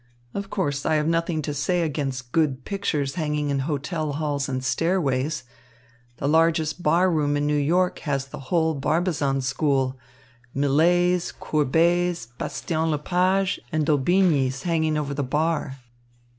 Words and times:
Of 0.33 0.49
course, 0.49 0.83
I 0.83 0.95
have 0.95 1.05
nothing 1.05 1.43
to 1.43 1.53
say 1.53 1.83
against 1.83 2.31
good 2.31 2.65
pictures 2.65 3.13
hanging 3.13 3.51
in 3.51 3.59
hotel 3.59 4.13
halls 4.13 4.49
and 4.49 4.63
stairways. 4.63 5.43
The 6.17 6.27
largest 6.27 6.81
bar 6.81 7.11
room 7.11 7.37
in 7.37 7.45
New 7.45 7.55
York 7.55 7.99
has 7.99 8.25
the 8.25 8.39
whole 8.49 8.73
Barbizon 8.73 9.41
school 9.43 9.99
Millets, 10.55 11.31
Courbets, 11.31 12.25
Bastien 12.39 12.89
Lepages, 12.89 13.59
and 13.71 13.85
Daubignys 13.85 14.63
hanging 14.63 14.97
over 14.97 15.13
the 15.13 15.21
bar." 15.23 15.77